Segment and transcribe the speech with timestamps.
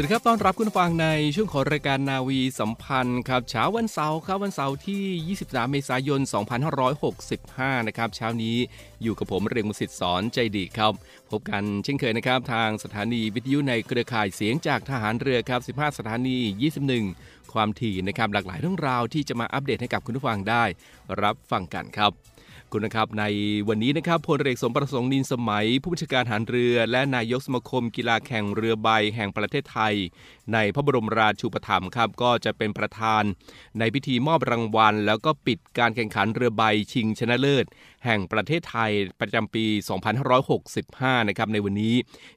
[0.00, 6.20] วัสดีครับ ต้อนรับคุณฟังในช่วงของรายการนาวีสัมพันธ์ครับ เช้าวันเสาร์ครับ วันเสาร์ที่ 23 เมษายน
[7.04, 8.56] 2565 นะครับ เช้านี้
[9.02, 10.92] อยู่กับผมเรียงมุสิตสอนใจดีครับ
[11.30, 16.38] พบกันเช่นเคยนะครับ ทางสถานีวิทยุในเครือข่ายเสียงจากทหารเรือครับ 15 สถานี
[16.94, 20.64] 21 ความถี่นะครับ หลากหลายเรื่องราวที่จะมาอัปเดตให้กับคุณผู้ฟังได้
[21.22, 22.12] รับฟังกันครับ
[22.72, 23.24] คุณนะครับใน
[23.68, 29.94] วันนี้นะครับพลเรือสมประสงค์นินสมัย ผู้บัญชาการทหารเรือ และนายกสมาคมกีฬาแข่งเรือใบแห่งประเทศไทย
[30.52, 33.22] ในพระบรมราชูปถัมภ์ครับก็จะเป็นประธาน
[33.78, 37.64] ในพิธีมอบรางวัล แล้วก็ปิดการแข่งขันเรือใบชิงชนะเลิศ
[38.04, 39.64] แห่งประเทศไทยประจำปี
[40.42, 41.94] 2565 นะครับในวันนี้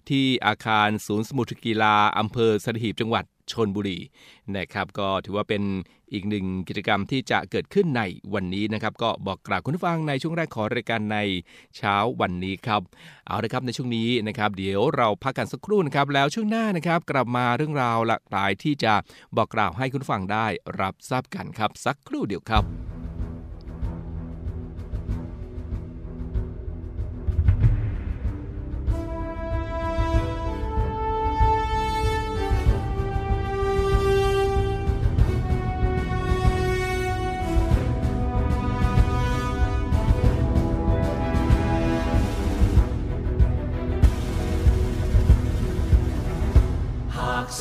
[0.09, 3.99] ที่อาคารศูนย์สมุทรกีฬาอำเภอสัตหีบจังหวัด ชนบุรี
[4.57, 5.63] นะครับ ก็ถือว่าเป็น
[6.13, 8.01] อีกหนึ่งกิจกรรมที่จะเกิดขึ้นใน
[8.33, 11.17] วันนี้นะครับ ก็บอกกล่าวคุณผู้ฟังในช่วงแรกของรายการใน
[11.77, 12.81] เช้าวันนี้ครับ
[13.27, 18.93] เอาละครับในช่วงนี้นะครับ เดี๋ยวเราพักกันสักครู่นะครับแล้วช่วงหน้านะครับ กลับมาเรื่องราวหลากหลายที่จะ
[19.35, 20.45] บอกกล่าวให้คุณฟังได้
[20.81, 22.90] รับทราบกันครับ สักครู่เดียวครับ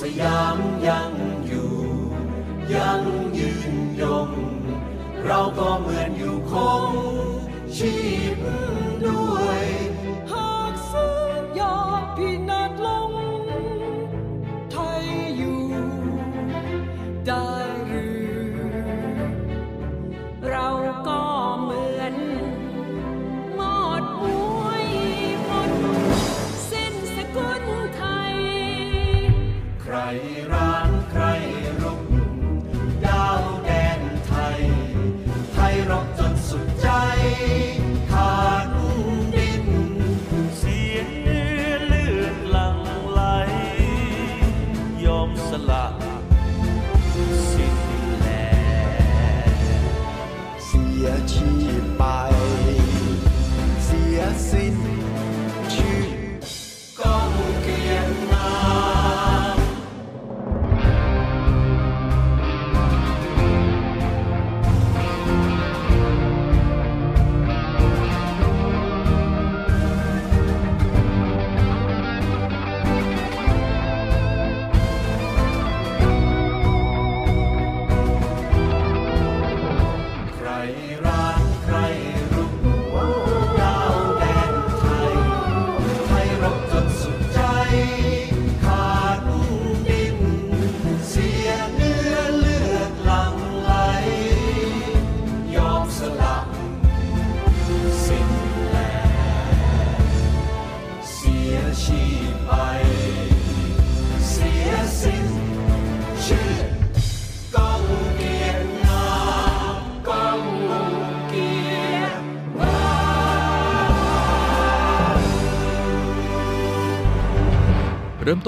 [0.01, 1.13] สยามยัง
[1.47, 1.73] อยู่
[2.75, 3.01] ยัง
[3.39, 4.29] ยืนยง
[5.25, 6.53] เราก็เหมือนอยู่ค
[6.91, 6.93] ง
[7.77, 7.95] ชี
[8.37, 8.41] พ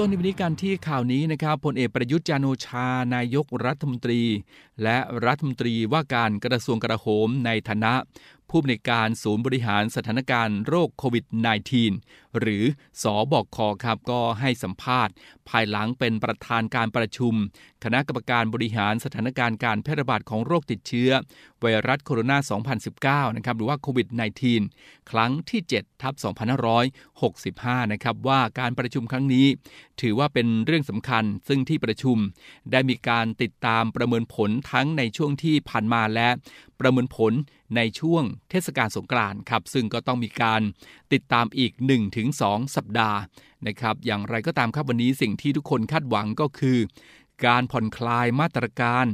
[0.05, 4.21] ต้นในวันนี้กันที่ข่าวนี้นะครับพลเอกประยุทธ์จันโอชานายกรัฐมนตรี
[4.83, 7.93] และรัฐมนตรีว่าการกระทรวงกลาโหมในฐานะ
[8.49, 11.25] ผู้อำนวยการศูนย์บริหารสถานการณ์โรคโควิด
[11.79, 12.63] -19 หรือ
[13.03, 15.13] สอบกคครับก็ให้สัมภาษณ์
[15.49, 17.33] ภายหลังเป็นประธานการประชุม
[17.83, 21.09] คณะกรรมการบริหารสถานการณ์การแพร่ระบาดของโรคติดเชื้อ
[21.61, 24.07] ไวรัสโคโรนา 2019 นะครับหรือว่าโควิด
[24.59, 26.13] -19 ครั้งที่ 7 ทับ
[26.83, 29.47] 2565 นะครับว่าการประชุมครั้งนี้
[30.01, 32.17] ถือว่าเป็นเรื่องสำคัญซึ่งที่ประชุม
[32.71, 36.29] ได้มีการติดตามประเมินผลทั้งในช่วงที่ผ่านมาและ
[36.79, 37.33] ประเมินผล
[37.75, 40.61] ในช่วงเทศกาลสงกรานต์ครับซึ่งก็ต้องมีการ
[41.13, 41.71] ติดตามอีก
[42.23, 43.19] ง 2 สัปดาห์
[43.67, 46.79] นะครับ อย่างไรก็ตามครับวันนี้สิ่งที่ทุกคนคาดหวังก็คือ
[47.45, 49.07] การผ่อนคลายมาตรการ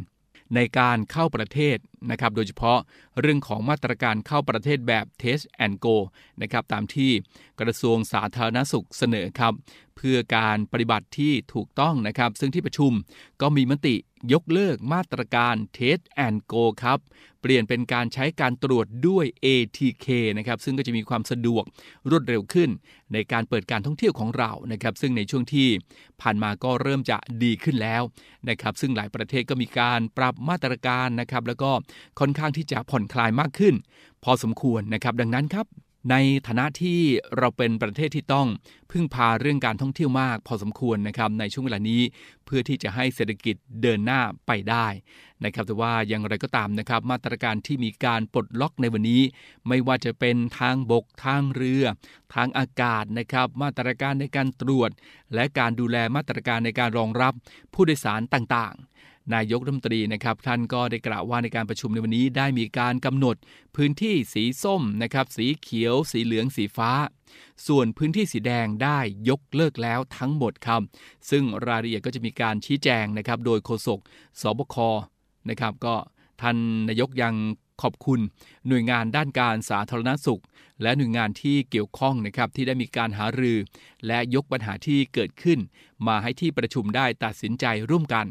[0.56, 1.78] ในการเข้าประเทศ
[2.12, 2.80] นะครับ โดยเฉพาะ
[3.20, 5.96] เรื่องของมาตรการเข้าประเทศแบบ Test and Go
[6.42, 7.12] นะครับ ตามที่
[7.62, 9.54] กระทรวงสาธารณสุขเสนอครับ
[10.02, 12.92] เพื่อการปฏิบัติที่ถูกต้องนะครับ ซึ่งที่ประชุม
[13.42, 13.96] ก็มีมติ
[14.34, 17.00] ยกเลิกมาตรการ Test and Go ครับ
[17.42, 20.08] เปลี่ยนเป็นการใช้การตรวจด้วย ATK
[20.38, 21.64] นะครับ ซึ่งก็จะมีความสะดวก
[22.10, 22.70] รวดเร็วขึ้น
[23.14, 25.68] ในการเปิดการท่องเที่ยวของเรานะครับ ซึ่งในช่วงที่
[26.22, 28.02] ผ่านมาก็เริ่มจะดีขึ้นแล้ว
[28.50, 31.72] นะครับ ซึ่งหลายประเทศก็มีการปรับมาตรการนะครับ แล้วก็
[32.20, 33.76] ค่อนข้างที่จะผ่อนคลายมากขึ้น
[34.24, 35.68] พอสมควรนะครับ ดังนั้นครับ
[36.10, 36.16] ใน
[36.48, 37.00] ฐานะที่
[37.38, 38.48] เราเป็นประเทศที่ต้อง
[38.92, 42.02] พึ่งพาเรื่องการท่องเที่ยวมาก พอสมควรนะครับในช่วงเวลานี้
[42.46, 44.88] เพื่อที่จะให้เศรษฐกิจเดินหน้าไปได้
[45.46, 49.22] นะครับแต่ว่าอย่างไรก็ตามนะครับ มาตรการที่มีการปลดล็อกในวันนี้
[49.68, 51.84] ไม่ว่าจะเป็นทางบกทางเรือ
[52.36, 54.92] ทางอากาศนะครับ มาตรการในการตรวจ
[55.34, 57.34] และการดูแลมาตรการในการรองรับ
[57.74, 58.89] ผู้โดยสารต่างๆ
[59.34, 63.36] นายกรัฐมนตรีนะครับท่านก็ได้กล่าวว่าในการประชุมในวันนี้ได้มีการกำหนด
[63.76, 66.92] พื้นที่สีส้มนะครับสีเขียว สีเหลืองสีฟ้า
[67.68, 69.00] ส่วนพื้นที่สีแดงได้
[69.30, 70.82] ยกเลิกแล้วทั้งหมดครับ
[71.30, 74.00] ซึ่งรายละเอียดก็จะมีการชี้แจงนะครับโดยโฆษก
[74.42, 74.76] สบค
[75.50, 75.96] นะครับก็
[76.42, 76.58] ท่าน
[76.90, 77.36] นายกยัง
[77.82, 78.20] ขอบคุณ
[78.68, 80.42] หน่วยงานด้านการสาธารณสุข
[80.82, 83.58] และหน่วยงานที่เกี่ยวข้องนะครับที่ได้มีการหารือ
[84.08, 85.60] และยกปัญหาที่เกิดขึ้น
[86.08, 88.26] มาให้ที่ประชุมได้ตัดสินใจร่วมกัน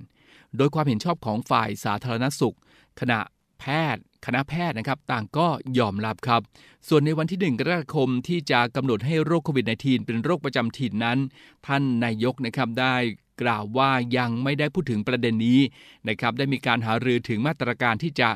[0.56, 2.56] โดยความเห็นชอบของฝ่ายสาธารณสุข
[3.00, 3.21] คณะ
[3.61, 3.65] แพ
[3.95, 5.47] ทย์ คณะแพทย์นะครับ ต่างก็
[5.79, 6.41] ยอมรับครับ
[6.89, 11.19] ส่วนในวันที่ 1 กรกฎาคมที่จะกำหนดให้โรคโควิด -19 เป็นโรคประจำถิ่นนั้น
[11.67, 12.97] ท่านนายกนะครับได้
[13.43, 15.61] กล่าวว่ายังไม่ได้พูดถึงประเด็นนี้
[16.09, 18.31] นะครับ ได้มีการหารือถึงมาตรการที่จะ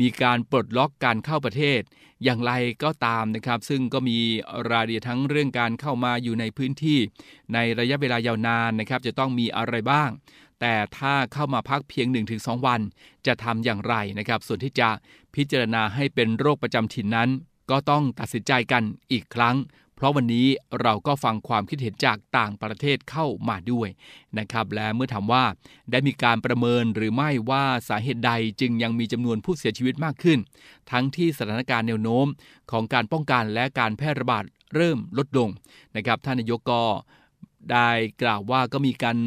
[0.00, 1.80] มีการปลดล็อกการเข้าประเทศ
[2.24, 2.52] อย่างไร
[2.84, 4.18] ก็ตามนะครับ ซึ่งก็มี
[4.70, 6.98] รายละเอียดทั้งเรื่องการเข้ามาอยู่ในพื้นที่
[7.54, 10.10] ในระยะเวลายาวนานนะครับ จะต้องมีอะไรบ้าง
[10.60, 12.06] แต่ถ้าเข้ามาพักเพียง
[12.36, 12.80] 1-2 วัน
[13.26, 14.88] จะทำอย่างไรนะครับ ส่วนที่จะ
[15.34, 17.30] พิจารณาให้เป็นโรคประจำถิ่นนั้น
[17.70, 18.82] ก็ต้องตัดสินใจกัน
[19.12, 19.56] อีกครั้ง
[19.96, 20.46] เพราะวันนี้
[20.82, 23.88] เราก็ฟังความคิดเห็นจากต่างประเทศเข้ามาด้วย
[24.38, 25.44] นะครับ และเมื่อถามว่า
[25.90, 30.38] ได้มีการประเมินหรือไม่ว่าสาเหตุใดจึงยังมีจำนวนผู้เสียชีวิตมากขึ้น
[30.90, 32.26] ทั้งที่สถานการณ์แนวโน้ม
[32.70, 34.44] ของการป้องกันและการแพร่ระบาด
[34.74, 35.48] เริ่มลดลง
[35.96, 36.82] นะครับ ท่านนายกก็
[37.72, 37.90] ได้
[38.22, 39.18] กล่าวว่าก็มีการ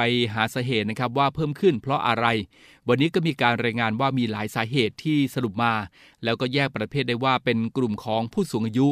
[0.00, 0.02] ป
[0.34, 2.26] หาสาเหตุนะครับว่าเพิ่มขึ้นเพราะอะไร
[2.88, 5.72] วันนี้ก็มีการรายงานว่ามีหลายสาเหตุที่สรุปมา
[6.24, 8.88] แล้วก็แยกประเภทได้ว่าเป็นกลุ่มของผู้สูงอายุ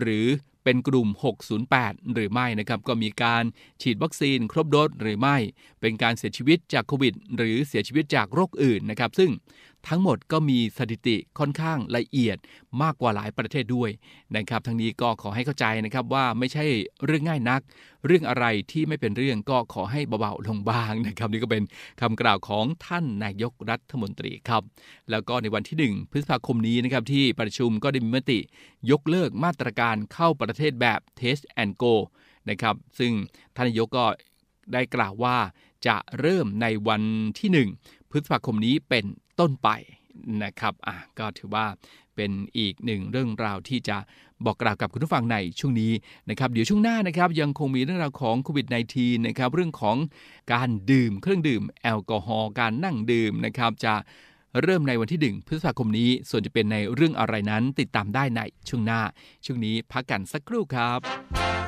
[0.00, 0.26] หรือ
[0.64, 1.08] เป็นกลุ่ม
[1.60, 3.44] 608 หรือไม่นะครับ ก็มีการ
[3.82, 5.36] ฉีดวัคซีนครบโดสหรือไม่
[5.80, 9.30] เป็นการเสียชีวิตจากโควิด หรือเสียชีวิตจากโรคอื่นนะครับ ซึ่ง
[9.88, 12.38] ทั้งหมดก็มีสถิติค่อนข้างละเอียด
[12.82, 13.90] มากกว่าหลายประเทศด้วย
[14.36, 16.64] นะครับ ทั้งนี้ก็ขอให้เข้าใจนะครับว่าไม่ใช่
[17.04, 17.60] เรื่องง่ายนัก
[18.06, 21.62] เรื่องอะไรที่ไม่เป็นเรื่องก็ขอให้เบาๆลงบ้างนะครับ นี่ก็เป็น
[22.00, 24.62] คำกล่าวของท่านนายกรัฐมนตรีครับ
[25.10, 28.38] แล้วก็ในวันที่ 1 พฤษภาคมนี้นะครับที่ประชุมก็ได้มีมติ
[28.90, 31.94] ยกเลิกมาตรการเข้าประเทศแบบ Test and Go
[32.50, 33.12] นะครับซึ่ง
[33.54, 34.06] ท่านนายกก็
[34.72, 35.36] ได้กล่าวว่า
[35.86, 37.02] จะเริ่มในวัน
[37.38, 39.04] ที่ 1 พฤษภาคมนี้เป็น
[39.40, 39.68] ต้นไป
[40.42, 41.66] นะครับอะก็ถือว่า
[42.16, 43.96] เป็นอีกหนึ่งเรื่องราวที่จะ
[44.44, 45.92] บอกกล่าวกับคุณผู้ฟังในช่วงนี้
[46.30, 48.66] นะครับเดี๋ยวช่วงหน้านะครับยังคงมีเรื่องราวของโควิด
[48.96, 49.96] -19 นะครับเรื่องของ
[50.52, 53.94] การดื่มเครื่องดื่มแอลกอฮอล์การนั่งดื่มนะครับจะ
[54.62, 59.00] เริ่มในวันที่ 1 พฤษภาคมนี้ ส่วนจะเป็นในเรื่องอะไรนั้นติดตามได้ในช่วงหน้า
[59.44, 61.65] ช่วงนี้พักกันสักครู่ครับ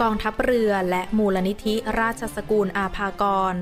[0.00, 3.22] กองทัพเรือและมูลนิธิราชสกุลอาภาก
[3.52, 3.54] ร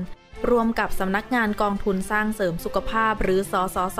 [0.49, 3.99] ร่วมกับสำนักงานกองทุนสร้างเสริมสุขภาพหรือสสส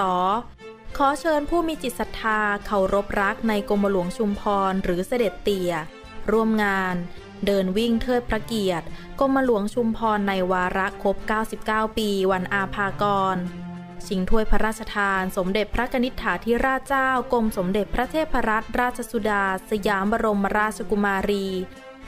[0.97, 5.73] ขอเชิญผู้มีจิตศรัทธาเคารพรักในกรมหลวงชุมพรหรือเสด็จเตี่ย
[6.31, 6.95] ร่วมงาน
[7.45, 8.85] เดินวิ่งเทิดพระเกียรติ
[9.19, 11.15] กรมหลวงชุมพรในวาระครบ
[11.57, 13.03] 99 ปีวันอาภาก
[13.35, 13.37] ร
[14.07, 21.47] ชิงถ้วยพระราชทาน สมเด็จพระนิษฐาธิราชเจ้ากรมสมเด็จพระเทพรัตนราชสุดา สยามบรมราชกุมารี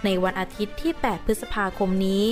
[0.05, 2.25] ในวันอาทิตย์ที่ 8 พฤษภาคมนี้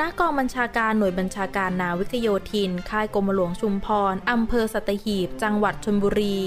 [0.00, 6.40] ณกองบัญชาการหน่วยบัญชาการนาวิกโยธิน ค่ายกรมหลวงชุมพร อำเภอสัตหีบ จังหวัดชลบุรี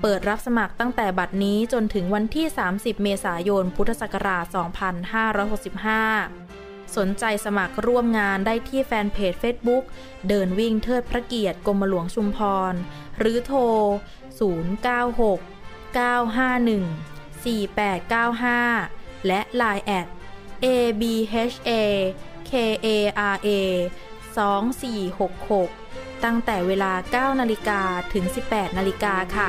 [0.00, 4.44] เปิดรับสมัครตั้งแต่บัดนี้จนถึงวันที่ 30 เมษายน พุทธศักราช
[6.10, 9.84] 2565 สนใจสมัครร่วมงานได้ที่แฟนเพจ Facebook
[10.28, 12.38] เดินวิ่งเทิดพระเกียรติกรมหลวงชุมพ
[12.72, 12.74] ร
[13.18, 13.60] หรือโทร
[14.40, 15.38] 096
[15.96, 20.06] 951 4895 และ Line แอด
[20.64, 21.14] abha
[22.48, 23.30] kara
[24.36, 27.80] 2466 ตั้งแต่เวลา 9 นาฬิกา
[28.12, 29.48] ถึง 18 นาฬิกาค่ะ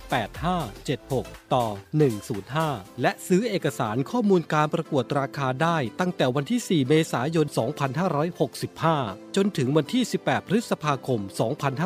[0.11, 1.65] 8576 ต่อ
[2.33, 7.47] 105 และซื้อเอกสารข้อมูลการประกวดราคาได้ตั้งแต่วันที่ 4 เมษายน
[8.41, 11.19] 2565 จนถึงวันที่ 18 พฤษภาคม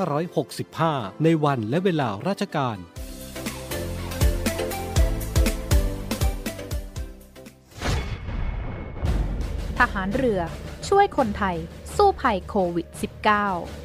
[0.09, 2.77] 2565 ในวันและเวลาราชการ
[9.79, 10.41] ทหารเรือ
[10.87, 11.57] ช่วยคนไทย
[11.95, 13.84] สู้ภัยโควิด -19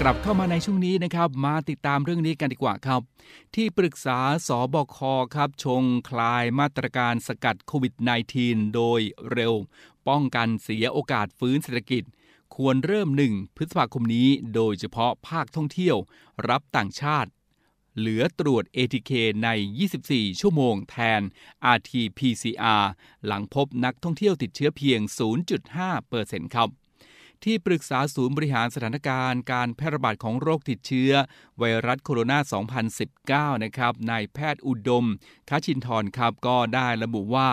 [0.00, 3.00] กลับเข้ามาในช่วงนี้นะครับ มาติดตามเรื่องนี้กันดีกว่าครับ
[3.54, 4.18] ที่ปรึกษา
[4.48, 4.98] สบค
[5.34, 7.94] ครับ ชงคลายมาตรการสกัดโควิด
[8.34, 9.00] -19 โดย
[9.32, 9.54] เร็ว
[10.08, 12.02] ป้องกันเสียโอกาสฟื้นเศรษฐกิจ
[12.56, 15.96] ควรเริ่มหนึ่งพฤษภาคมนี้ โดยเฉพาะภาคท่องเที่ยว
[16.48, 17.30] รับต่างชาติ
[17.96, 19.10] เหลือตรวจ ATK
[19.44, 19.48] ใน
[19.94, 21.22] 24 ชั่วโมงแทน
[21.76, 22.84] RT-PCR
[23.26, 25.00] หลังพบนักท่องเที่ยวติดเชื้อเพียง
[25.78, 26.68] 0.5%ครับ
[27.44, 31.12] ที่ปรึกษาศูนย์บริหารสถานการณ์การแพร่ระบาดของโรคติดเชื้อ
[31.58, 35.06] ไวรัสโคโรนา 2019 นะครับนายแพทย์อุดม
[35.48, 37.48] คาชินทรครับก็ได้ระบุว่า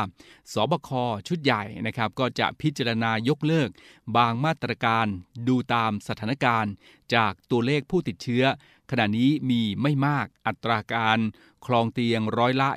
[0.54, 0.90] สบค
[1.28, 3.70] ชุดใหญ่นะครับก็จะพิจารณายกเลิก
[4.16, 5.06] บางมาตรการ
[5.48, 6.74] ดูตามสถานการณ์
[7.16, 8.44] จากตัวเลขผู้ติดเชื้อ
[8.92, 11.20] ขณะนี้มีไม่มากอัตราการ
[11.66, 12.70] คลองเตียงร้อยละ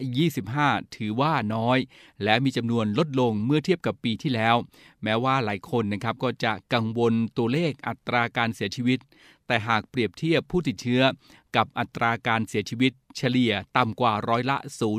[0.45, 1.79] 25 ถือว่าน้อย
[2.25, 4.57] และมีจำนวนลดลงเมื่อเทียบกับปีที่แล้ว
[5.03, 8.99] แม้ว่าหลายคนนะครับก็จะกังวลตัวเลขอัตราการเสียชีวิต
[9.47, 11.03] แต่หากเปรียบเทียบผู้ติดเชื้อ
[11.57, 14.57] กับอัตราการเสียชีวิตเฉลี่ยต่ำกว่าร้อยละ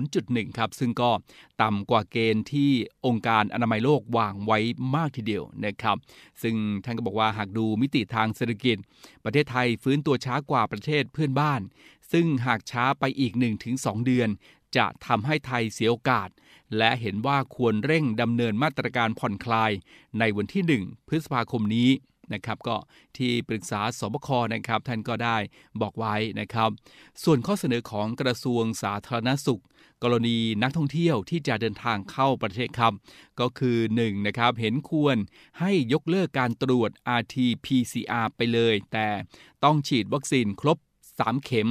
[0.07, 1.11] 0.1 ครับ ซึ่งก็
[1.61, 2.71] ต่ำกว่าเกณฑ์ที่
[3.05, 4.59] องค์การอนามัยโลกวางไว้
[4.95, 5.97] มากทีเดียวนะครับ
[6.41, 6.55] ซึ่ง
[6.85, 8.77] ท่านก็บอกว่าหากดูมิติทางเศรษฐกิจ
[9.23, 11.61] ประเทศไทยฟื้นตัวช้ากว่าประเทศเพื่อนบ้าน
[12.11, 13.33] ซึ่งหากช้าไปอีก
[13.69, 14.29] 1-2 เดือน
[14.77, 16.29] จะทำให้ไทยเสียโอกาส
[16.77, 19.71] และเห็นว่าควรเร่งดำเนินมาตรการผ่อนคลาย
[20.19, 21.89] ในวันที่ 1 พฤษภาคมนี้
[22.33, 22.77] นะครับก็
[23.17, 25.37] ที่ปรึกษาสบคนะครับท่านก็ได้
[25.81, 26.69] บอกไว้นะครับ
[27.23, 29.61] ส่วนข้อเสนอของกระทรวงสาธารณสุข
[30.03, 32.93] กรณีนักท่องเที่ยวที่จะเดินทางเข้าประเทศครับ
[33.39, 35.17] ก็คือ1นะครับเห็นควร
[35.59, 39.07] ให้ยกเลิกการตรวจ RT-PCR ไปเลย แต่
[39.63, 40.77] ต้องฉีดวัคซีนครบ
[41.11, 41.69] 3 เข็ม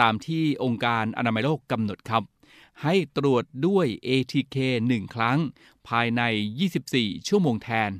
[0.00, 2.22] ตามที่องค์การอนามัยโลกกำหนดครับ
[2.82, 4.56] ให้ตรวจด้วย ATK
[4.90, 5.38] 1 ครั้ง
[5.88, 6.22] ภายใน
[6.76, 7.90] 24 ชั่วโมงแทน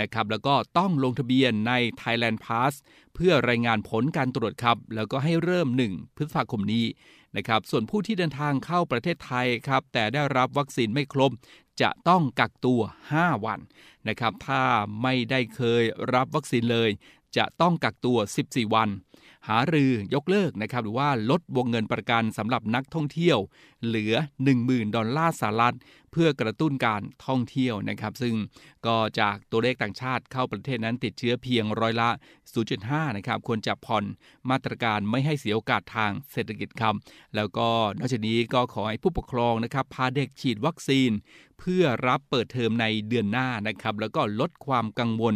[0.00, 1.72] นะครับแล้วก็ต้องลงทะเบียนใน
[2.02, 2.72] Thailand Pass
[3.14, 6.84] เพื่อรายงานผลการตรวจครับ แล้วก็ให้เริ่ม 1 พฤษภาคมนี้
[7.36, 11.30] นะครับส่วนผู้ที่เดินทางเข้าประเทศไทยครับแต่ได้รับวัคซีนไม่ครบ
[11.82, 12.80] จะต้องกักตัว
[13.12, 13.60] 5 วัน
[14.08, 14.62] นะครับถ้า
[15.02, 15.82] ไม่ได้เคย
[16.14, 16.90] รับวัคซีนเลย
[17.36, 18.88] จะต้องกักตัว 14 วัน
[19.48, 23.38] หารือยกเลิกนะครับหรือว่าลดวงเงินประกันสำหรับนักท่องเที่ยว
[23.84, 24.14] เหลือ
[24.54, 25.76] 10,000 ดอลลาร์สหรัฐ
[26.12, 28.34] เพื่อกระตุ้นการท่องเที่ยวนะครับ ซึ่ง
[28.86, 32.08] ก็จากตัวเลขต่างชาติเข้าประเทศนั้นติดเชื้อเพียงร้อยละ
[32.62, 34.04] 0.5 นะครับควรจะผ่อน
[34.50, 36.94] มาตรการไม่ให้เสียโอกาสทางเศรษฐกิจครับ
[37.36, 37.68] แล้วก็
[37.98, 41.10] นอกจากนี้ก็ขอให้ผู้ปกครองนะครับพาเด็กฉีดวัคซีน
[41.58, 45.34] เพื่อรับเปิดเทอมในเดือนหน้านะครับแล้วก็ลดความกังวล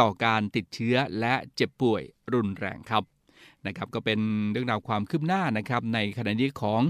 [0.00, 3.13] ต่อการติดเชื้อและเจ็บป่วยรุนแรงครับ
[3.66, 4.20] นะครับก็เป็น
[4.52, 6.80] เรื่องราวความคืบหน้านะครับในขณะนี้ของ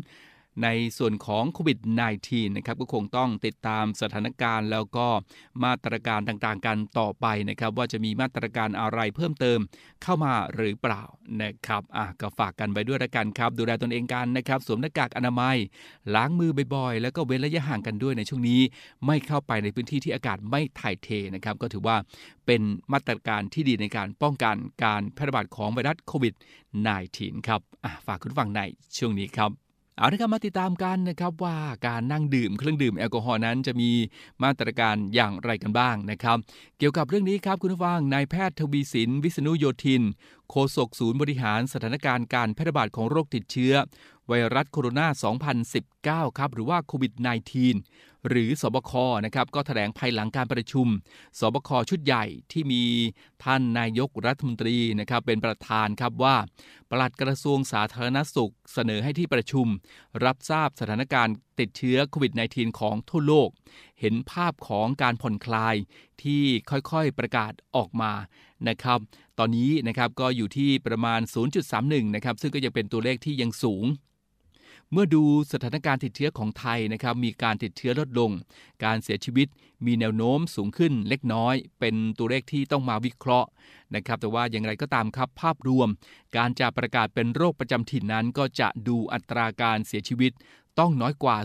[0.63, 0.69] ใน
[0.99, 1.79] ส่วนของโควิด
[2.19, 5.07] -19 นะครับก็คงต้องติดตามสถานการณ์ แล้วก็
[5.65, 9.59] มาตรการต่างๆ กันต่อไปนะครับ ว่าจะมีมาตรการอะไรเพิ่มเติม
[10.03, 11.03] เข้ามาหรือเปล่า
[11.43, 15.57] นะครับอะก็ฝากกันไว้ด้วยละกันครับ ดูแลตนเองกันนะครับ สวมหน้ากากอนามัย
[16.15, 18.61] ล้างมือบ่อยๆ แล้วก็เว้นระยะห่างกันด้วยในช่วงนี้
[19.07, 21.97] ไม่เข้าไปในพื้นที่ที่อากาศไม่ถ่ายเทนะครับ ก็ถือว่า
[22.47, 26.35] เป็นมาตรการที่ดีในการป้องกันการแพร่ระบาดของไวรัสโควิด
[26.91, 28.61] -19 ครับอะฝากคุณฟังใน
[28.99, 29.64] ช่วงนี้ครับ
[29.99, 33.91] เอาละครับมาติดตามกันนะครับว่าการนั่งดื่มเครื่องดื่มแอลกอฮอล์นั้นจะมี
[34.43, 36.39] มาตรการอย่างไรกันบ้างนะครับ
[36.79, 40.03] เกี่ยวกับเรื่องนี้ครับคุณผู้ฟังนายแพทย์ทวีสิน วิษณุโยธิน
[40.51, 43.75] โฆษกศูนย์บริหารสถานการณ์การแพร่ระบาดของโรคติดเชื้อ
[44.29, 45.07] ไวรัสโคโรนา
[46.29, 47.13] 2019 ครับ หรือว่าโควิด
[47.71, 48.93] -19 หรือสบค
[49.25, 50.87] นะครับ ก็แถลงภายหลังการประชุม
[51.39, 52.83] สบคชุดใหญ่ที่มี
[53.45, 56.37] ท่านนายกรัฐมนตรีนะครับ เป็นประธานครับว่า
[56.91, 59.67] ปลัดกระทรวงสาธารณสุขเสนอให้ที่ประชุม
[60.25, 63.49] รับทราบสถานการณ์ติดเชื้อโควิด -19 ของทั่วโลก
[64.01, 65.75] เห็นภาพของการผ่อนคลาย
[66.23, 68.13] ที่ค่อยๆประกาศออกมา
[68.69, 68.99] นะครับ
[69.39, 71.21] ตอนนี้นะครับก็อยู่ที่ประมาณ
[71.69, 73.85] 0.31 นะครับ ซึ่งก็ยังเป็นตัวเลขที่ยังสูง
[74.97, 78.31] เมื่อดูสถานการณ์ติดเชื้อของไทยนะครับมีการติดเชื้อลดลง
[78.85, 79.49] การเสียชีวิต
[79.87, 83.49] มีแนวโน้มสูงขึ้นเล็กน้อย เป็นตัวเลขที่ต้องมาวิเคราะห์
[83.95, 85.89] นะครับแต่ว่าอย่างไรก็ตามครับภาพรวม
[86.37, 90.33] การจะประกาศเป็นโรคประจำถิ่นนั้นก็จะดูอัตราการเสียชีวิต
[90.79, 91.37] ต้องน้อยกว่า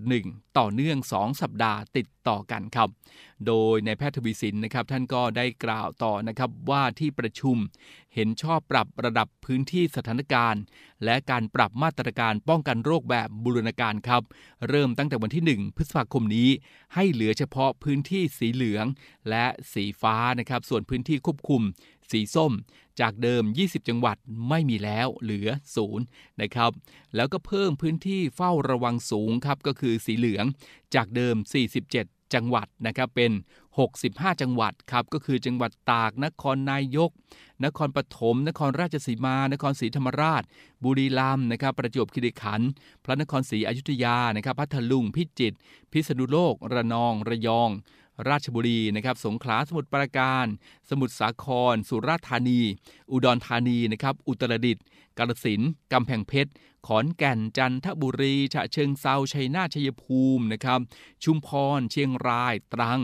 [0.00, 2.88] 0.1 ต่อเนื่อง 2 สัปดาห์ติดต่อกันครับ
[3.46, 7.56] โดยในแพทย์ทวีสินนะครับท่านก็ได้กล่าวต่อนะครับว่าที่ประชุม
[8.14, 10.62] เห็นชอบปรับระดับพื้นที่สถานการณ์
[11.04, 14.22] และการปรับมาตรการป้องกันโรคแบบบูรณาการครับ
[14.68, 16.48] เริ่มตั้งแต่วันที่ 1 พฤษภาคมนี้
[16.94, 18.86] ให้เหลือเฉพาะพื้นที่สีเหลือง
[19.30, 21.62] และสีฟ้านะครับ ส่วนพื้นที่ควบคุม
[22.10, 22.52] สีส้ม
[23.00, 24.16] จากเดิม 20 จังหวัด
[24.48, 26.04] ไม่มีแล้วเหลือศูนย์
[26.40, 26.70] นะครับ
[27.16, 30.44] แล้วก็เพิ่มพื้นที่เฝ้าระวังสูงครับก็คือสีเหลือง
[30.94, 31.36] จากเดิม
[31.84, 33.32] 47จังหวัดนะครับเป็น
[33.86, 37.10] 65 จังหวัดครับก็คือจังหวัดตาก นครนายก
[37.64, 40.42] นครปฐม นครราชสีมา นครศรีธรรมราช
[40.84, 42.70] บุรีรัมย์นะครับประจวบคีรีขันธ์
[43.04, 45.56] พระนครศรีอยุธยานะครับพัทลุงพิจิตร
[45.92, 47.70] พิษณุโลก ระนองระยอง
[48.28, 50.46] ราชบุรีนะครับสงขลาสมุทรปราการ
[50.90, 52.60] สมุทรสาคร สุราษฎร์ธานี
[53.10, 54.84] อุดรธานีนะครับอุตรดิตถ์
[55.18, 56.50] กาฬสินธุ์กำแพงเพชร
[56.86, 60.80] ขอนแก่นจันทบุรีฉะเชิงเซาชัยนาทชัยภูมินะครับ
[61.24, 63.00] ชุมพร เชียงราย ตรัง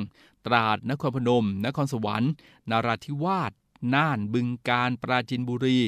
[0.47, 2.33] ตราดนครพนม นครสวรรค์
[2.71, 3.53] นาราธิวาส
[3.95, 5.81] น่านบึงกาฬปราจินบุรี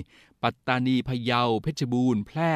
[0.43, 2.53] ปัตตานีพะเยาเพชรบูรณ์แพร่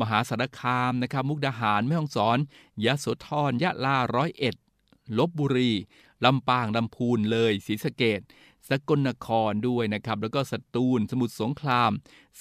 [0.00, 2.38] มหาสารคามนะครับมุกดาหารแม่ฮ่องสอน
[2.84, 4.54] ยะโสธรยะลาร้อยเอ็ด
[5.18, 5.72] ลบบุรี
[6.24, 8.20] ลำปางลำพูนเลยศรีสะเกด
[8.68, 11.90] สกลนครด้วยนะครับ แล้วก็สตูล สมุทรสงคราม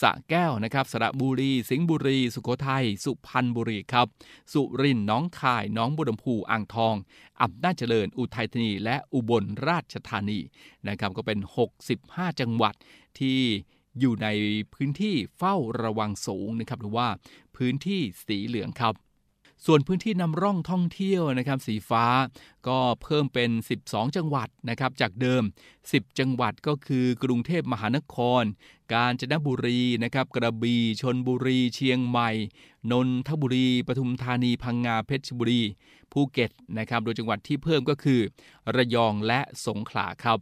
[0.01, 4.07] สระแก้วนะครับ สระบุรี สิงห์บุรี สุโขทัย สุพรรณบุรีครับ
[4.53, 6.95] สุรินทร์น้องคาย น้องบุรมพูอ่างทอง
[7.41, 10.39] อำนาจเจริญ อุทัยธานี และอุบลราชธานี
[10.87, 11.39] นะครับ ก็เป็น
[11.89, 12.73] 65 จังหวัด
[13.19, 13.39] ที่
[13.99, 14.27] อยู่ใน
[14.73, 17.07] พื้นที่เฝ้าระวังสูงนะครับ หรือว่า
[17.55, 18.93] พื้นที่สีเหลืองครับ
[19.65, 22.05] ส่วนพื้นที่นำร่องท่องเที่ยวนะครับสีฟ้า
[22.67, 23.49] ก็เพิ่มเป็น
[23.83, 25.43] 12 จังหวัดนะครับจากเดิม
[25.81, 28.43] 10 จังหวัดก็คือกรุงเทพมหานคร
[28.93, 32.31] กาญจนบุรีนะครับกระบี่ชนบุรี เชียงใหม่
[32.91, 35.61] นนทบุรีปทุมธานีพังงาเพชรบุรี
[36.11, 38.21] ภูเก็ตนะครับโดยจังหวัดที่เพิ่มก็คือ
[38.75, 40.39] ระยองและสงขลาครับ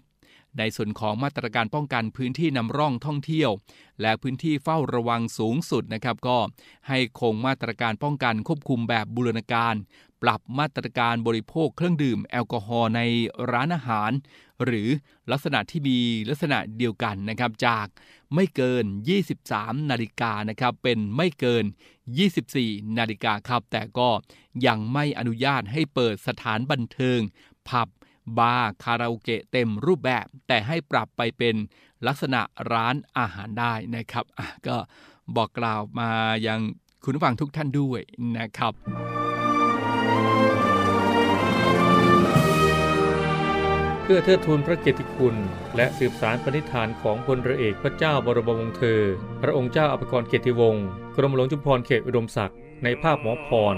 [0.57, 3.51] ในส่วนของมาตรการป้องกันพื้นที่นำร่องท่องเที่ยว
[4.01, 6.37] และพื้นที่เฝ้าระวังสูงสุดนะครับก็
[6.87, 9.75] ให้คงมาตรการป้องกันควบคุมแบบบูรณาการ
[10.23, 13.01] ปรับมาตรการบริโภคเครื่องดื่มแอลกอฮอล์ใน
[13.51, 14.11] ร้านอาหาร
[14.63, 14.89] หรือ
[15.31, 17.87] ลักษณะที่มีลักษณะเดียวกันนะครับจาก
[18.35, 18.85] ไม่เกิน
[19.37, 21.65] 23 นาฬิกานะครับเป็นไม่เกิน
[22.31, 24.09] 24 นาฬิกาครับ แต่ก็
[24.67, 27.19] ยังไม่อนุญาตให้เปิดสถานบันเทิง
[27.69, 27.87] ผับ
[28.39, 31.55] บาร์คาราโอเกะเต็มรูปแบบ แต่ให้ปรับไปเป็น
[32.07, 32.41] ลักษณะ
[32.73, 34.25] ร้านอาหารได้นะครับ
[34.67, 34.77] ก็
[35.35, 36.11] บอกกล่าวมา
[36.47, 36.59] ยัง
[37.03, 38.01] คุณผู้ฟังทุกท่านด้วย
[38.37, 38.73] นะครับ
[44.01, 45.35] เพื่อเทิดทูนพระเกียรติคุณ
[45.75, 49.01] และสืบสานปณิธานของพลเรือเอกพระเจ้าบรมวงศ์เธอ
[49.41, 50.85] พระองค์เจ้าอาภากรเกียรติวงศ์
[51.15, 53.77] กรมหลวงจุฬาภรณ์เขตอุดมศักดิ์ในภาพหมอพร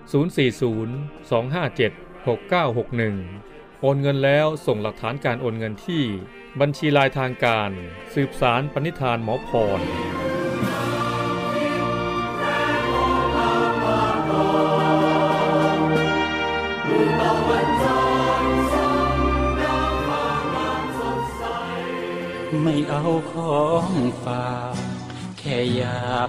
[0.11, 0.13] 040
[1.31, 1.91] 257
[2.25, 6.03] 6961 โอนเงินแล้วส่งหลักฐานการโอนเงินที่
[6.59, 7.69] บัญชีลายทางการ
[8.13, 9.81] สืบสารปณิธานหมอพร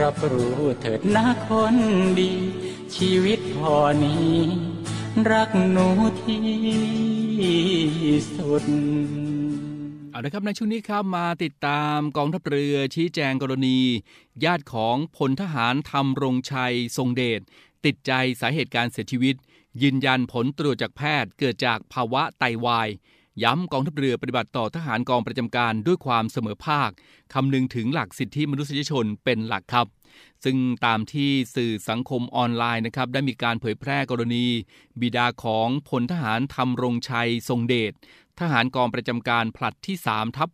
[0.00, 1.76] รับรู้เถิดนะคน
[2.18, 2.32] ดี
[2.96, 4.34] ชีวิตพอนี้
[5.30, 5.88] รักหนู
[6.22, 6.44] ที่
[8.36, 8.64] สุด
[10.10, 13.78] เอาละครับในช่วงนี้ครับมาติดตามกองทัพเรือชี้แจงกรณี
[14.44, 17.40] ญาติของพลทหารธรรมรงชัยทรงเดช
[17.84, 19.36] ติดใจสาเหตุการเสียชีวิต
[19.82, 22.88] ยืนยันผลตรวจจากแพทย์เกิดจากภาวะไตวาย
[23.42, 26.90] ย้ำกองทัพเรือปฏิบัติต่อทหารกองประจำการด้วยความเสมอภาค
[27.34, 29.86] คำนึงถึงหลักสิทธิมนุษยชนเป็นหลักครับ
[30.44, 34.46] ซึ่งตามที่สื่อสังคมออนไลน์นะครับได้มีการเผยแพร่กรณี
[35.00, 37.92] บิดาของพลทหารธรรมรงชัยทรงเดช
[38.40, 40.48] ทหารกองประจำการผลัดที่3ทับ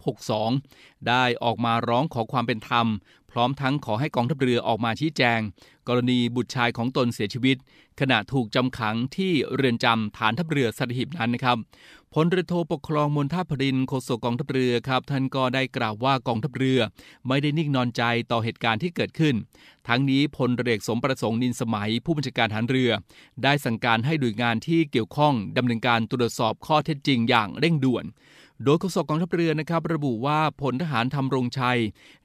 [0.51, 2.87] 62 ได้ออกมาร้องขอความเป็นธรรม
[3.33, 5.41] พร้อมทั้งขอให้กองทัพเรือออกมาชี้แจง
[5.89, 7.57] กรณีบุตรชายของตนเสียชีวิต
[8.01, 11.57] ขณะถูกจำขังที่เรือนจำฐานทัพเรือสัตหีบนั้นนะครับ
[12.15, 16.81] พลเรือโทปกครองมณฑาพรินโฆษกกองทัพเรือครับท่านก็ได้กล่าวว่ากองทัพเรือ
[17.29, 19.35] ไม่ได้นิ่งนอนใจต่อเหตุการณ์ที่เกิดขึ้น
[19.89, 22.91] ทั้งนี้พลเรือเอกสมประสงค์นินสมัย ผู้บัญชาการทหารเรือ
[23.43, 28.05] ได้สั่งการให้หน่วยงานที่เกี่ยวข้องดำเนินการตรวจสอบข้อเท็จจริงอย่างเร่งด่วน
[28.65, 31.81] โดยโฆษกกองทัพเรือนะครับระบุว่าพลทหารธรรมรงชัย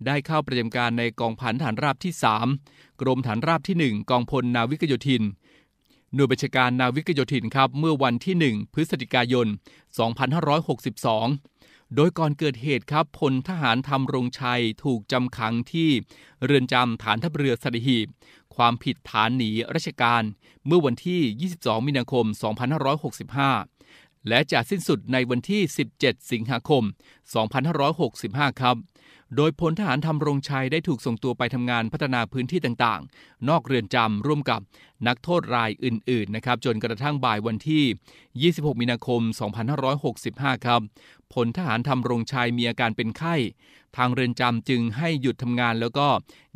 [0.05, 2.13] ได้เข้าประจำการในกองพันฐานราบที่
[2.57, 5.23] 3 กรมฐานราบที่ 1 กองพลนาวิกโยธิน
[6.13, 9.47] หน่วยบัญชาการนาวิกโยธินครับเมื่อวันที่ 1 พฤศจิกายน
[10.71, 15.89] 2562 โดยก่อนเกิดเหตุครับพลทหารธรรมรงชัยถูกจำขังที่
[16.45, 18.07] เรือนจำฐานทัพเรือสัตหีบ
[18.55, 20.23] ความผิดฐานหนีราชการ
[20.67, 22.25] เมื่อวันที่ 22 มีนาคม
[23.05, 23.74] 2565
[24.29, 25.61] และจะสิ้นสุดในวันที่
[25.97, 26.83] 17 สิงหาคม
[27.71, 28.75] 2565 ครับ
[29.35, 34.61] โดยพลทหารธรรมรงชัยได้ถูกส่งตัวไปทำงานพัฒนาพื้นที่ต่างๆ นอกเรือนจำร่วมกับ
[35.07, 37.83] นักโทษรายอื่น ๆ นะครับ จนกระทั่งบ่ายวันที่
[38.43, 39.21] 26 มีนาคม
[39.93, 40.81] 2565 ครับ
[41.33, 43.35] พลทหารธรรมรงชัยมีอาการเป็นไข้
[43.97, 46.07] ทางเรือนจำจึงให้หยุดทำงานแล้วก็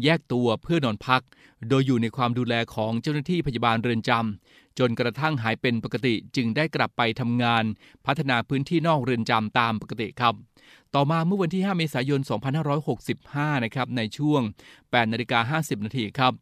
[0.03, 1.21] แยกตัวเพื่อนอนพัก
[1.69, 7.63] โดยอยู่ในความดูแลของเจ้าหน้าที่พยาบาลเรือนจำจนกระทั่งหายเป็นปกติจึงได้กลับไปทำงาน
[8.05, 10.33] พัฒนาพื้นที่นอกเรือนจำตามปกติครับ
[10.95, 12.21] ต่อมาเมื่อวันที่ 5 เมษายน
[12.91, 14.41] 2565 นะครับในช่วง
[14.77, 16.33] 8นาฬิกา50 นาทีครับ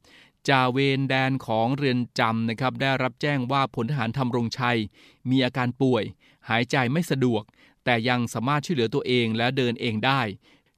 [0.49, 4.77] จ่าเวนแดนของเรือนจำนะครับได้รับแจ้งว่าพลทหารทำรงชัย
[5.29, 6.03] มีอาการป่วย
[6.49, 7.43] หายใจไม่สะดวก
[7.85, 10.21] แต่ยังสามารถช่วยเหลือตัวเองและเดินเองได้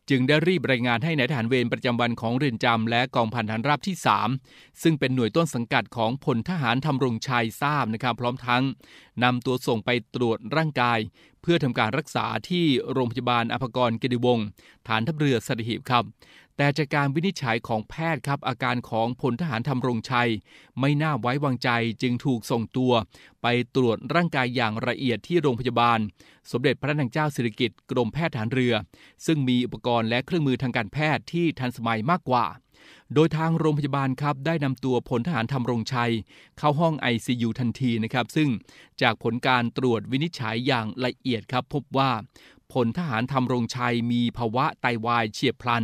[0.09, 3.95] จึงได้รีบรายงานให้นายทหารเวรประจำวันของเรือนจำและกองพันทหารราบที่
[4.37, 8.63] 3 ซึ่งเป็นหน่วยต้นสังกัดของพลทหารทำรงชัยทราบนะครับพร้อมทั้ง
[9.23, 10.99] นำตัวส่งไปตรวจร่างกาย
[11.41, 14.45] เพื่อทำการรักษาที่โรงพยาบาลอภกรกิติวงศ์
[14.87, 16.03] ฐานทัพเรือสัตหีบครับ
[16.61, 20.29] แต่จากการวินิจฉัยของแพทย์ครับอาการของพลทหารทำรงชัย
[20.79, 21.69] ไม่น่าไว้วางใจ
[22.01, 22.93] จึงถูกส่งตัว
[23.41, 25.99] ไปตรวจร่างกายอย่างละเอียดที่โรงพยาบาล
[26.51, 28.73] สมเด็จพระนางเจ้าสิริกิติ์กรมแพทย์ฐานเรือ
[29.25, 32.45] ซึ่งมีอุปกรณ์และเครื่องมือทางการแพทย์ที่ทันสมัยมากกว่า
[33.13, 36.11] โดยทางโรงพยาบาลครับได้นำตัวพลทหารทำรงชัย
[36.57, 38.49] เข้าห้อง ICU ทันทีนะครับ ซึ่ง
[39.01, 42.11] จากผลการตรวจวินิจฉัยอย่างละเอียดครับ พบว่า
[42.73, 45.83] พลทหารทำรงชัยมีภาวะไตวายเฉียบพลัน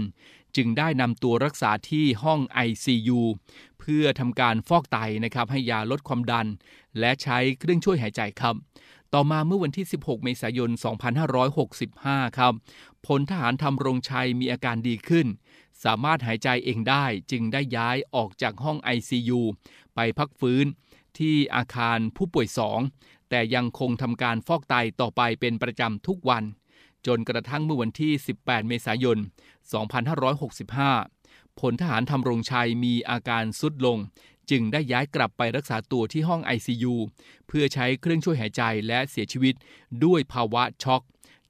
[0.55, 3.21] จึงได้นำตัวรักษาที่ห้อง ICU
[3.79, 6.47] เพื่อทำการฟอกไตนะครับให้ยาลดความดัน
[6.99, 8.55] และใช้เครื่องช่วยหายใจครับ
[9.13, 10.69] ต่อมาเมื่อวันที่ 16 เมษายน
[11.53, 12.53] 2565 ครับ
[13.05, 15.27] พลทหารทำรงชัยมีอาการดีขึ้น
[15.83, 19.41] สามารถหายใจเองได้จึงได้ย้ายออกจากห้อง ICU
[19.95, 20.65] ไปพักฟื้น
[21.17, 22.47] ที่อาคารผู้ป่วย
[22.89, 26.43] 2 แต่ยังคงทำการฟอกไตต่อไปเป็นประจำทุกวัน
[27.07, 29.17] จนกระทั่งเมื่อวันที่ 18 เมษายน
[29.65, 33.97] 2565 ผลทหารทำรงชัยมีอาการสุดลง
[34.49, 36.93] จึงได้ย้ายกลับไปรักษาตัวที่ห้อง ICU
[37.47, 39.55] เพื่อใช้เครื่องช่วยหายใจและเสียชีวิต
[40.05, 41.01] ด้วยภาวะช็อก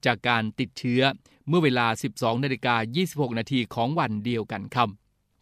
[0.04, 1.02] จากการติดเชื้อ
[1.48, 2.74] เมื่อเวลา 12นาฬิกา
[3.06, 4.88] 26 นาทีของวันเดียวกันครับ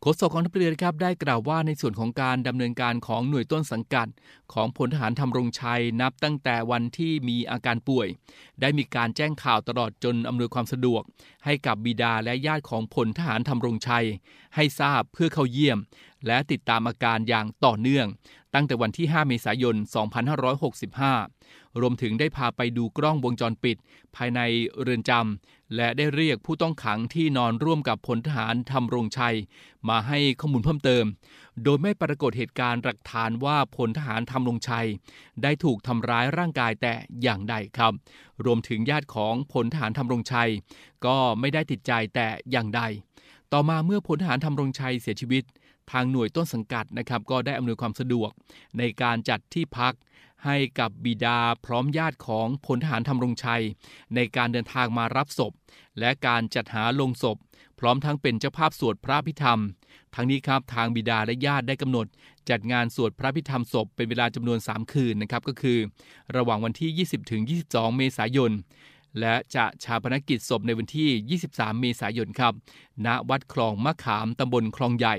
[0.07, 4.09] โฆษกของทัพเรือครับได้กล่าวว่าในส่วนของการดำเนินการของหน่วยต้นสังกัด
[4.53, 8.09] ของพลทหารทำรงชัยนับตั้งแต่วันที่มีอาการป่วย
[8.61, 11.03] ได้มีการแจ้งข่าวตลอดจนอำนวยความสะดวก
[11.45, 14.07] ให้กับบิดาและญาติของพลทหารทำรงชัย
[14.55, 15.79] ให้ทราบเพื่อเข้าเยี่ยม
[16.27, 18.07] และติดตามอาการอย่างต่อเนื่อง
[18.55, 19.77] ตั้งแต่วันที่ 5 เมษายน
[20.63, 23.77] 2565 รวมถึงได้พาไปดูกล้องวงจรปิด
[24.17, 24.41] ภายใน
[24.81, 29.37] เรือนจำ และได้เรียกผู้ต้องขังที่นอนร่วมกับพลทหารทำรงชัย
[29.89, 31.05] มาให้ข้อมูลเพิ่มเติม
[31.65, 34.87] โดยไม่ปรากฏเหตุการณ์หลักฐานว่าพลทหารทำรงชัย
[35.43, 37.93] ได้ถูกทำร้ายร่างกายแต่อย่างใดครับ
[38.45, 40.51] รวมถึงญาติของพลทหารทำรงชัย
[41.07, 42.83] ก็ไม่ได้ติดใจแต่อย่างใด
[43.53, 45.45] ต่อมาเมื่อพลทหารทำรงชัยเสียชีวิต
[45.93, 48.31] ทางหน่วยต้นสังกัดนะครับก็ได้อำนวยความสะดวก
[48.79, 49.93] ในการจัดที่พัก
[50.45, 53.63] ให้กับบิดาพร้อมญาติของพลทหารทำรงชัย
[54.15, 55.53] ในการเดินทางมารับศพ
[55.99, 57.37] และการจัดหาลงศพ
[57.79, 59.61] พร้อมทั้งเป็นเจ้าภาพสวดพระพิธรรม
[60.15, 62.07] ทั้งนี้ครับทางบิดาและญาติได้กำหนด
[62.51, 65.79] จัดงานสวดพระพิธรรมศพเป็นเวลาจำนวน 3 คืนนะครับก็คือ
[66.37, 67.07] ระหว่างวันที่
[67.59, 68.53] 20-22 เมษายน
[69.21, 72.55] และจะชาปนกิจศพในวันที่ 23 เมษายนครับ
[73.07, 75.17] ณ วัดคลองมะขามตำบลคลองใหญ่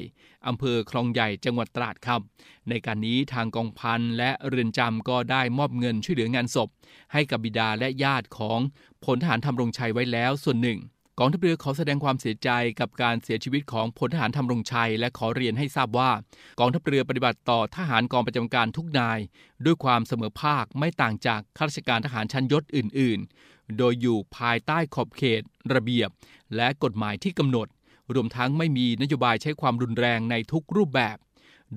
[0.48, 2.22] อำเภอคลองใหญ่ จังหวัดตราดครับ
[2.70, 6.70] ในการนี้ทางกองพันและเรือนจำก็ได้มอบเงินช่วยเหลืองานศพ
[7.14, 8.60] ให้กับบิดาและญาติของ
[9.04, 10.80] พลทหารทำรงชัยไว้แล้วส่วนหนึ่ง
[11.20, 16.12] กองทัพเรือขอแสดงความเสียใจกับการเสียชีวิตของพลทหารทำรงชัย และขอเรียนให้ทราบว่า
[16.60, 19.20] กองทัพเรือปฏิบัติต่อทหารกองประจำการทุกนาย
[19.66, 25.42] ด้วยความเสมอภาคไม่ต่างจากข้าราชการทหารชั้นยศอื่นๆ โดยอยู่ภายใต้ขอบเขต
[25.74, 26.10] ระเบียบ
[26.56, 27.68] และกฎหมายที่กำหนด
[28.14, 31.18] รวมทั้งไม่มีนโยบายใช้ความรุนแรงในทุกรูปแบบ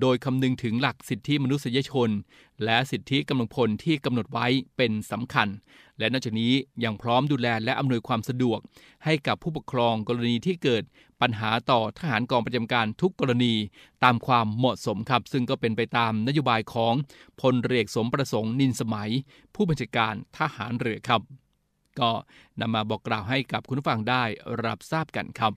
[0.00, 2.10] โดยคำนึงถึงหลักสิทธิมนุษยชน
[2.64, 4.46] และสิทธิกำลังพลที่กำหนดไว้
[4.76, 5.48] เป็นสำคัญ
[5.98, 6.52] และนอกจากนี้
[6.84, 8.58] ยังพร้อมดูแลและอำนวยความสะดวก
[9.04, 10.82] ให้กับผู้ปกครองกรณีที่เกิด
[11.20, 13.54] ปัญหาต่อทหารกองประจำการทุกกรณี
[14.04, 16.94] ตามความเหมาะสมครับ ซึ่งก็เป็นไปตามนโยบายของ
[17.40, 19.10] พลเรือสมประสงค์นินสมัย
[19.54, 21.22] ผู้บัญชาการทหารเรือครับ
[22.00, 22.10] ก็
[22.60, 24.22] นำมาบอกกล่าวให้กับคุณผู้ฟังได้
[24.64, 25.52] รับทราบกันครับ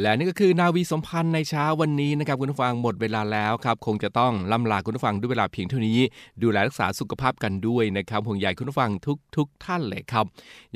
[0.00, 5.98] และนี่ก็คือนาวีสมพันธ์ในเช้าวันนี้นะครับคุณผู้ฟังหมดเวลาแล้วครับคงจะต้องล่ำลาคุณผู้ฟังด้วยเวลาเพียงเท่านี้
[6.42, 10.26] ดูแลรักษาสุขภาพกันด้วยนะครับห่วงใยคุณผู้ฟังทุกทุกท่านเลยครับ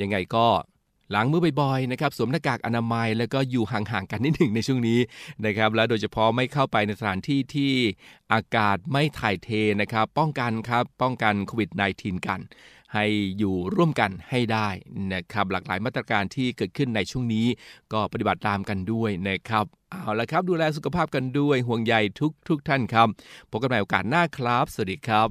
[0.01, 0.47] ยังไงก็
[1.15, 4.99] ล้างมือบ่อยๆนะครับสวมหน้ากากอนามัย แล้วก็อยู่ห่างๆกันนิดหนึ่งในช่วงนี้
[5.45, 7.73] นะครับและโดยเฉพาะไม่เข้าไปในสถานที่ที่
[8.33, 9.49] อากาศไม่ถ่ายเท
[9.81, 11.69] นะครับ ป้องกันครับป้องกันโควิด
[11.99, 12.39] -19 กัน
[12.93, 13.05] ให้
[13.39, 14.69] อยู่ร่วมกันให้ได้
[15.13, 17.47] นะครับหลากหลายมาตรการที่เกิดขึ้นในช่วงนี้
[17.93, 23.07] ก็ปฏิบัติตามกันด้วยนะครับเอาละครับดูแลสุขภาพกันด้วยห่วงใยทุกทุกท่านครับ
[23.49, 25.29] พบกันใหม่โอกาสหน้าครับ สวัสดีครับ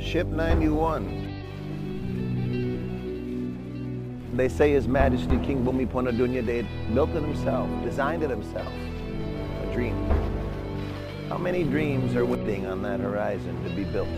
[0.00, 1.30] Ship 91.
[4.34, 8.72] They say His Majesty King Bhumipona Dunya Day built it himself, designed it himself.
[9.62, 9.96] A dream.
[11.28, 14.08] How many dreams are waiting on that horizon to be built?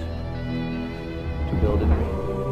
[0.52, 2.51] To build a dream.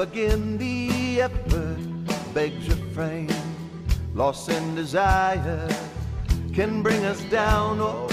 [0.00, 1.78] again the effort
[2.34, 3.28] begs refrain.
[4.14, 5.68] Loss and desire
[6.52, 7.80] can bring us down.
[7.80, 8.08] Oh,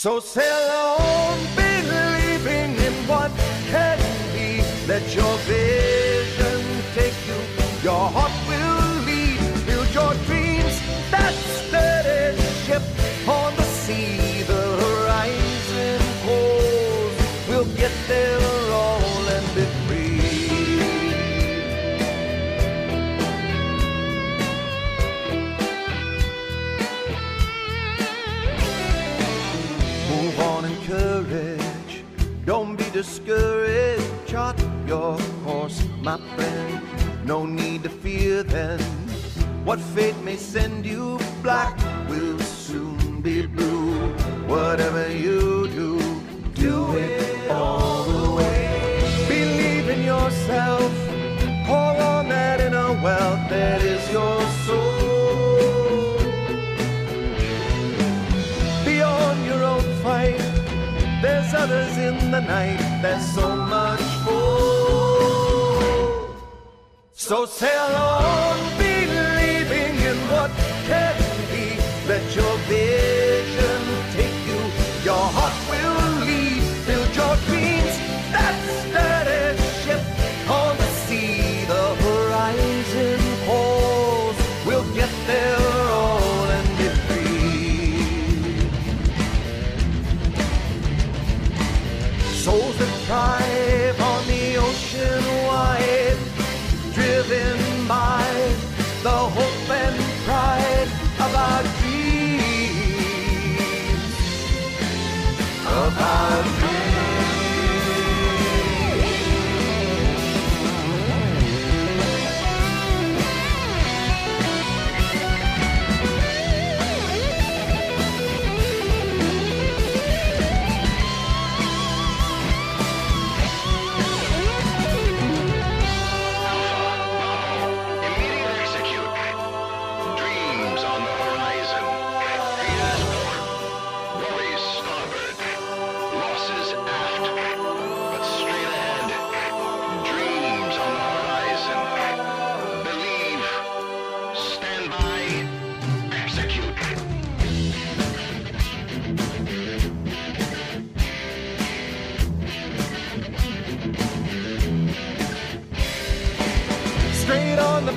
[0.00, 3.32] So sail on, believing in what
[3.66, 3.98] can
[4.32, 4.62] be.
[4.86, 6.62] Let your vision
[6.94, 7.34] take you.
[7.82, 9.40] Your heart will lead.
[9.66, 10.80] Build your dreams.
[11.10, 12.82] That steady ship
[13.26, 14.44] on the sea.
[14.44, 17.48] The horizon calls.
[17.48, 18.47] We'll get there.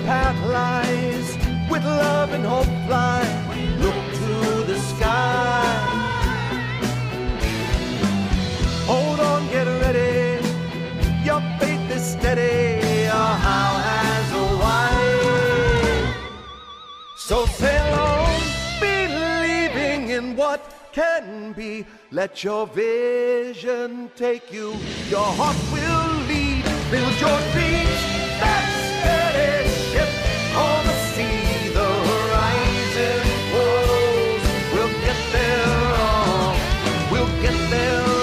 [0.06, 1.38] path lies.
[1.70, 3.22] With love and hope fly.
[3.80, 5.92] Look to the sky.
[8.86, 10.46] Hold on get ready.
[11.24, 12.86] Your faith is steady.
[13.04, 14.94] Your how has a why.
[17.18, 18.42] So sail on
[18.80, 20.62] believing in what
[20.92, 21.86] can be.
[22.12, 24.76] Let your vision take you.
[25.10, 26.66] Your heart will lead.
[26.92, 28.21] Build your dreams
[37.42, 38.21] get there.